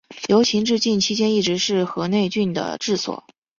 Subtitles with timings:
[0.29, 3.23] 由秦至晋期间一直是河内郡的治所。